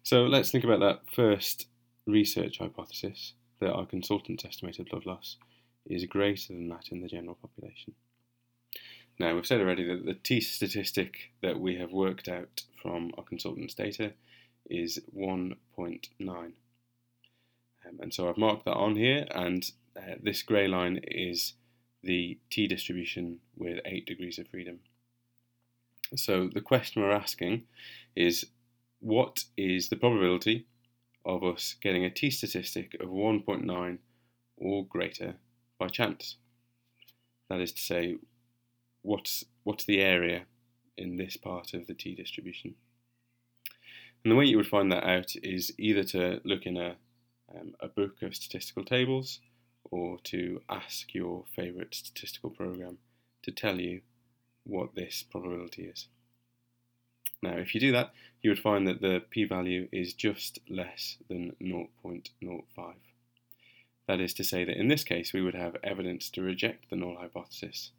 So 0.04 0.24
let's 0.24 0.51
think 0.51 0.63
about 0.63 0.80
that 0.80 1.01
first 1.13 1.68
research 2.06 2.60
hypothesis 2.60 3.34
that 3.60 3.74
our 3.74 3.86
consultant's 3.86 4.46
estimated 4.46 4.88
blood 4.89 5.06
loss 5.06 5.38
is 5.88 6.06
greater 6.06 6.54
than 6.54 6.70
that 6.70 6.89
in 6.92 7.01
the 7.01 7.08
general 7.08 7.36
population. 7.36 7.94
Now, 9.17 9.34
we've 9.34 9.45
said 9.45 9.62
already 9.62 9.88
that 9.88 10.05
the 10.05 10.13
t 10.13 10.41
statistic 10.41 11.31
that 11.41 11.60
we 11.60 11.77
have 11.77 11.91
worked 11.91 12.27
out 12.27 12.63
from 12.81 13.12
our 13.17 13.24
consultant's 13.24 13.74
data 13.74 14.13
is 14.69 15.00
1.9. 15.15 15.57
Um, 16.19 16.53
and 18.00 18.13
so 18.13 18.27
I've 18.27 18.38
marked 18.38 18.65
that 18.65 18.74
on 18.74 18.95
here, 18.95 19.25
and 19.31 19.69
uh, 19.95 20.15
this 20.22 20.41
grey 20.43 20.67
line 20.67 21.00
is 21.03 21.53
the 22.03 22.38
t 22.50 22.67
distribution 22.67 23.39
with 23.55 23.79
8 23.86 24.05
degrees 24.05 24.38
of 24.38 24.48
freedom. 24.48 24.79
So 26.15 26.50
the 26.53 26.62
question 26.62 27.01
we're 27.01 27.12
asking 27.12 27.63
is 28.15 28.45
what 29.00 29.45
is 29.57 29.89
the 29.89 29.95
probability 29.95 30.67
of 31.25 31.43
us 31.43 31.75
getting 31.81 32.05
a 32.05 32.10
t 32.10 32.29
statistic 32.29 32.95
of 33.00 33.10
1.9 33.10 33.98
or 34.57 34.86
greater 34.86 35.36
by 35.79 35.88
chance? 35.88 36.36
That 37.50 37.60
is 37.60 37.72
to 37.74 37.81
say, 37.81 38.17
what's, 39.06 39.46
what's 39.64 39.86
the 39.86 40.02
area 40.02 40.46
in 40.98 41.18
this 41.18 41.38
part 41.38 41.74
of 41.74 41.88
the 41.88 41.94
t 41.94 42.16
distribution? 42.16 42.76
And 44.24 44.32
the 44.32 44.36
way 44.36 44.46
you 44.46 44.58
would 44.58 44.68
find 44.68 44.92
that 44.92 45.04
out 45.04 45.34
is 45.44 45.72
either 45.78 46.04
to 46.06 46.42
look 46.44 46.66
in 46.66 46.78
a, 46.78 46.96
um, 47.56 47.76
a 47.80 47.88
book 47.88 48.22
of 48.24 48.36
statistical 48.36 48.84
tables 48.84 49.40
or 49.92 50.18
to 50.24 50.62
ask 50.68 51.14
your 51.14 51.44
favourite 51.56 51.94
statistical 51.94 52.50
program 52.50 52.98
to 53.44 53.52
tell 53.52 53.80
you 53.80 54.02
what 54.64 54.96
this 54.96 55.24
probability 55.30 55.84
is. 55.84 56.08
Now, 57.44 57.58
if 57.58 57.76
you 57.76 57.82
do 57.82 57.92
that, 57.92 58.12
you 58.42 58.50
would 58.50 58.60
find 58.60 58.88
that 58.88 59.02
the 59.02 59.22
p-value 59.30 59.88
is 59.92 60.14
just 60.14 60.58
less 60.68 61.18
than 61.30 61.56
0.05. 61.62 62.94
That 64.08 64.20
is 64.20 64.34
to 64.36 64.44
say 64.44 64.64
that 64.64 64.78
in 64.78 64.88
this 64.88 65.04
case, 65.04 65.34
we 65.34 65.42
would 65.42 65.54
have 65.54 65.76
evidence 65.84 66.32
to 66.32 66.42
reject 66.42 66.90
the 66.90 66.96
null 66.96 67.18
hypothesis 67.20 67.92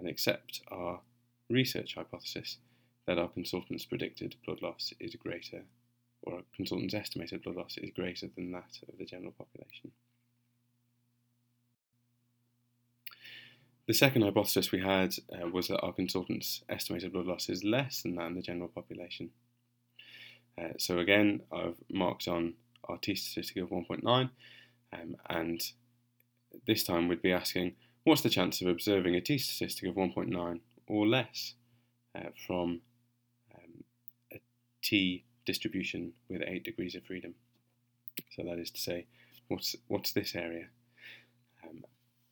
and 0.00 0.08
accept 0.08 0.62
our 0.70 1.00
research 1.48 1.94
hypothesis 1.94 2.56
that 3.06 3.18
our 3.18 3.28
consultant's 3.28 3.84
predicted 3.84 4.36
blood 4.44 4.62
loss 4.62 4.92
is 4.98 5.14
greater, 5.16 5.62
or 6.22 6.36
our 6.36 6.42
consultant's 6.54 6.94
estimated 6.94 7.42
blood 7.42 7.56
loss 7.56 7.76
is 7.76 7.90
greater 7.94 8.28
than 8.34 8.52
that 8.52 8.78
of 8.88 8.98
the 8.98 9.04
general 9.04 9.32
population. 9.32 9.92
The 13.86 13.94
second 13.94 14.22
hypothesis 14.22 14.70
we 14.70 14.80
had 14.80 15.14
uh, 15.32 15.48
was 15.48 15.68
that 15.68 15.80
our 15.80 15.92
consultant's 15.92 16.62
estimated 16.68 17.12
blood 17.12 17.26
loss 17.26 17.48
is 17.48 17.64
less 17.64 18.02
than 18.02 18.14
that 18.16 18.28
in 18.28 18.34
the 18.36 18.42
general 18.42 18.68
population. 18.68 19.30
Uh, 20.56 20.74
so 20.78 20.98
again, 20.98 21.40
I've 21.52 21.76
marked 21.90 22.28
on 22.28 22.54
our 22.84 22.98
t 22.98 23.14
statistic 23.14 23.56
of 23.62 23.70
1.9, 23.70 24.30
um, 24.92 25.16
and 25.28 25.60
this 26.66 26.84
time 26.84 27.08
we'd 27.08 27.22
be 27.22 27.32
asking, 27.32 27.74
what's 28.04 28.22
the 28.22 28.30
chance 28.30 28.60
of 28.60 28.68
observing 28.68 29.14
a 29.14 29.20
t 29.20 29.38
statistic 29.38 29.88
of 29.88 29.94
1.9 29.94 30.60
or 30.86 31.06
less 31.06 31.54
uh, 32.16 32.30
from 32.46 32.80
um, 33.54 33.84
a 34.32 34.40
t 34.82 35.24
distribution 35.44 36.12
with 36.28 36.42
8 36.46 36.64
degrees 36.64 36.94
of 36.94 37.04
freedom? 37.04 37.34
So 38.36 38.42
that 38.44 38.58
is 38.58 38.70
to 38.70 38.80
say, 38.80 39.06
what's, 39.48 39.76
what's 39.88 40.12
this 40.12 40.34
area? 40.34 40.66
Um, 41.64 41.84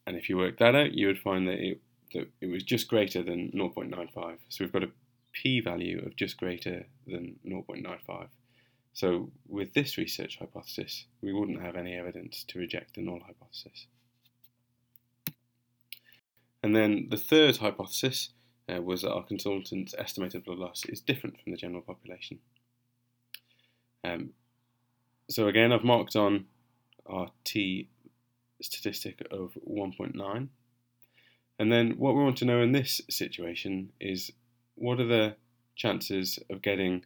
and 0.06 0.16
if 0.16 0.28
you 0.28 0.36
work 0.36 0.58
that 0.58 0.74
out, 0.74 0.92
you 0.92 1.06
would 1.06 1.18
find 1.18 1.46
that 1.48 1.58
it, 1.58 1.80
that 2.14 2.28
it 2.40 2.46
was 2.46 2.62
just 2.62 2.88
greater 2.88 3.22
than 3.22 3.52
0.95. 3.52 4.38
So 4.48 4.64
we've 4.64 4.72
got 4.72 4.84
a 4.84 4.90
p-value 5.32 6.02
of 6.04 6.16
just 6.16 6.36
greater 6.36 6.86
than 7.06 7.36
0.95. 7.46 8.28
So 8.94 9.30
with 9.46 9.74
this 9.74 9.96
research 9.98 10.38
hypothesis, 10.38 11.04
we 11.22 11.32
wouldn't 11.32 11.62
have 11.62 11.76
any 11.76 11.94
evidence 11.94 12.44
to 12.48 12.58
reject 12.58 12.94
the 12.94 13.02
null 13.02 13.20
hypothesis. 13.24 13.86
And 16.62 16.74
then 16.74 17.08
the 17.10 17.16
third 17.16 17.58
hypothesis 17.58 18.30
uh, 18.68 18.82
was 18.82 19.02
that 19.02 19.12
our 19.12 19.24
consultant's 19.24 19.94
estimated 19.96 20.44
blood 20.44 20.58
loss 20.58 20.84
is 20.86 21.00
different 21.00 21.40
from 21.40 21.52
the 21.52 21.58
general 21.58 21.82
population. 21.82 22.40
Um, 24.04 24.30
so 25.30 25.48
again, 25.48 25.72
I've 25.72 25.84
marked 25.84 26.16
on 26.16 26.46
our 27.06 27.30
t 27.44 27.88
statistic 28.60 29.26
of 29.30 29.56
1.9. 29.68 30.48
And 31.60 31.72
then 31.72 31.92
what 31.98 32.14
we 32.14 32.22
want 32.22 32.36
to 32.38 32.44
know 32.44 32.60
in 32.60 32.72
this 32.72 33.00
situation 33.08 33.92
is 34.00 34.32
what 34.74 35.00
are 35.00 35.06
the 35.06 35.36
chances 35.76 36.38
of 36.50 36.62
getting 36.62 37.04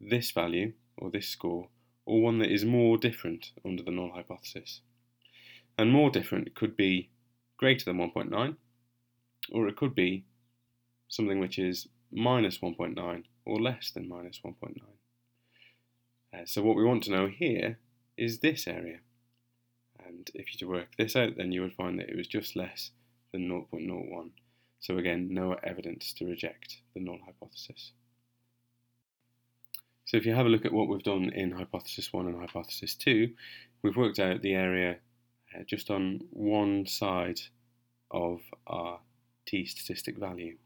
this 0.00 0.30
value 0.30 0.72
or 0.96 1.10
this 1.10 1.28
score 1.28 1.68
or 2.06 2.20
one 2.20 2.38
that 2.38 2.50
is 2.50 2.64
more 2.64 2.98
different 2.98 3.52
under 3.64 3.82
the 3.82 3.90
null 3.90 4.12
hypothesis. 4.14 4.80
And 5.78 5.90
more 5.90 6.10
different 6.10 6.54
could 6.54 6.76
be 6.76 7.10
greater 7.64 7.86
than 7.86 7.96
1.9 7.96 8.56
or 9.50 9.66
it 9.66 9.74
could 9.74 9.94
be 9.94 10.26
something 11.08 11.40
which 11.40 11.58
is 11.58 11.88
minus 12.12 12.58
1.9 12.58 13.24
or 13.46 13.58
less 13.58 13.90
than 13.90 14.06
minus 14.06 14.40
1.9. 14.44 14.82
Uh, 16.34 16.44
so 16.44 16.62
what 16.62 16.76
we 16.76 16.84
want 16.84 17.02
to 17.04 17.10
know 17.10 17.26
here 17.26 17.78
is 18.18 18.40
this 18.40 18.66
area. 18.66 18.98
And 20.06 20.30
if 20.34 20.52
you 20.52 20.58
to 20.58 20.68
work 20.68 20.88
this 20.98 21.16
out, 21.16 21.38
then 21.38 21.52
you 21.52 21.62
would 21.62 21.72
find 21.72 21.98
that 21.98 22.10
it 22.10 22.16
was 22.18 22.28
just 22.28 22.54
less 22.54 22.90
than 23.32 23.48
0.01. 23.48 24.32
So 24.80 24.98
again, 24.98 25.28
no 25.30 25.54
evidence 25.64 26.12
to 26.18 26.26
reject 26.26 26.82
the 26.92 27.00
null 27.00 27.20
hypothesis. 27.24 27.92
So 30.04 30.18
if 30.18 30.26
you 30.26 30.34
have 30.34 30.44
a 30.44 30.50
look 30.50 30.66
at 30.66 30.72
what 30.74 30.88
we've 30.88 31.02
done 31.02 31.30
in 31.30 31.52
hypothesis 31.52 32.12
1 32.12 32.26
and 32.26 32.38
hypothesis 32.38 32.94
2, 32.94 33.30
we've 33.80 33.96
worked 33.96 34.18
out 34.18 34.42
the 34.42 34.52
area 34.52 34.98
uh, 35.54 35.62
just 35.66 35.90
on 35.90 36.20
one 36.30 36.86
side 36.86 37.40
of 38.14 38.40
our 38.66 39.00
t 39.44 39.66
statistic 39.66 40.16
value. 40.16 40.56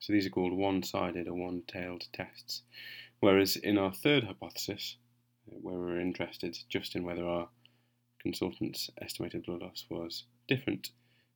So 0.00 0.12
these 0.12 0.26
are 0.26 0.30
called 0.30 0.52
one-sided 0.52 1.28
or 1.28 1.34
one-tailed 1.34 2.04
tests. 2.12 2.62
Whereas 3.20 3.56
in 3.56 3.78
our 3.78 3.92
third 3.92 4.24
hypothesis, 4.24 4.96
uh, 5.50 5.56
where 5.60 5.78
we 5.78 5.92
are 5.92 6.00
interested 6.00 6.58
just 6.68 6.96
in 6.96 7.04
whether 7.04 7.26
our 7.26 7.48
consultant's 8.20 8.90
estimated 9.00 9.44
blood 9.44 9.62
loss 9.62 9.84
was 9.90 10.24
different, 10.48 10.90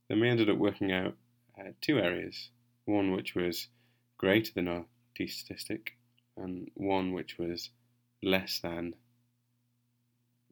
then 0.09 0.21
we 0.21 0.29
ended 0.29 0.51
up 0.51 0.59
working 0.59 0.91
out 0.91 1.15
uh, 1.59 1.71
two 1.81 1.99
areas. 1.99 2.51
One 2.87 3.13
which 3.13 3.35
was 3.35 3.69
greater 4.19 4.53
than 4.55 4.69
our 4.69 4.85
t 5.15 5.27
statistic, 5.27 5.97
and 6.37 6.71
one 6.75 7.13
which 7.13 7.39
was 7.39 7.71
less 8.23 8.61
than 8.61 8.95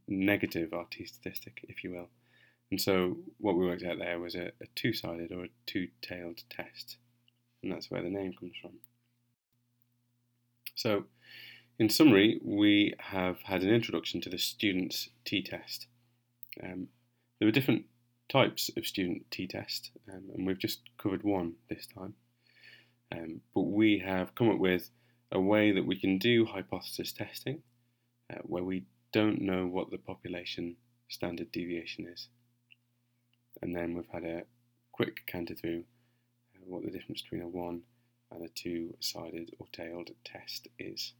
negative 0.06 0.72
our 0.72 0.86
t 0.90 1.04
statistic, 1.04 1.64
if 1.68 1.82
you 1.82 1.90
will. 1.92 2.08
And 2.70 2.80
so 2.80 3.16
what 3.38 3.56
we 3.56 3.66
worked 3.66 3.84
out 3.84 3.98
there 3.98 4.18
was 4.20 4.34
a, 4.34 4.48
a 4.60 4.66
two 4.74 4.92
sided 4.92 5.32
or 5.32 5.44
a 5.44 5.48
two 5.66 5.88
tailed 6.02 6.42
test 6.50 6.98
and 7.62 7.72
that's 7.72 7.90
where 7.90 8.02
the 8.02 8.10
name 8.10 8.32
comes 8.38 8.54
from. 8.60 8.72
So, 10.74 11.04
in 11.78 11.88
summary, 11.88 12.40
we 12.42 12.94
have 12.98 13.42
had 13.42 13.62
an 13.62 13.70
introduction 13.70 14.20
to 14.22 14.30
the 14.30 14.38
student's 14.38 15.08
t-test. 15.24 15.86
Um, 16.62 16.88
there 17.38 17.46
were 17.46 17.52
different 17.52 17.84
types 18.28 18.70
of 18.76 18.86
student 18.86 19.30
t-test, 19.30 19.90
um, 20.12 20.24
and 20.34 20.46
we've 20.46 20.58
just 20.58 20.80
covered 20.98 21.22
one 21.22 21.54
this 21.68 21.86
time. 21.86 22.14
Um, 23.10 23.40
but 23.54 23.62
we 23.62 23.98
have 24.04 24.34
come 24.34 24.50
up 24.50 24.58
with 24.58 24.90
a 25.32 25.40
way 25.40 25.72
that 25.72 25.86
we 25.86 25.98
can 25.98 26.18
do 26.18 26.44
hypothesis 26.44 27.12
testing 27.12 27.62
uh, 28.32 28.38
where 28.42 28.64
we 28.64 28.84
don't 29.12 29.40
know 29.40 29.66
what 29.66 29.90
the 29.90 29.98
population 29.98 30.76
standard 31.08 31.50
deviation 31.52 32.06
is. 32.06 32.28
And 33.62 33.74
then 33.74 33.94
we've 33.94 34.08
had 34.12 34.24
a 34.24 34.42
quick 34.92 35.26
canter 35.26 35.54
through 35.54 35.84
uh, 36.54 36.60
what 36.66 36.84
the 36.84 36.90
difference 36.90 37.22
between 37.22 37.42
a 37.42 37.48
one 37.48 37.82
and 38.30 38.44
a 38.44 38.48
two 38.48 38.94
sided 39.00 39.54
or 39.58 39.66
tailed 39.72 40.10
test 40.24 40.68
is. 40.78 41.12